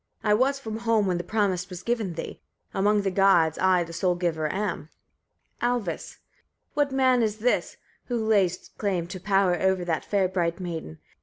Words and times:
I 0.23 0.33
was 0.33 0.57
from 0.57 0.77
home 0.77 1.05
when 1.05 1.19
the 1.19 1.23
promise 1.23 1.69
was 1.69 1.83
given 1.83 2.13
thee. 2.15 2.41
Among 2.73 3.03
the 3.03 3.11
gods 3.11 3.59
I 3.59 3.83
the 3.83 3.93
sole 3.93 4.15
giver 4.15 4.51
am. 4.51 4.89
Alvis. 5.61 6.13
5. 6.73 6.73
What 6.73 6.91
man 6.91 7.21
is 7.21 7.37
this, 7.37 7.77
who 8.05 8.17
lays 8.25 8.71
claim 8.79 9.05
to 9.05 9.19
power 9.19 9.61
over 9.61 9.85
that 9.85 10.03
fair, 10.03 10.27
bright 10.27 10.59
maiden? 10.59 10.97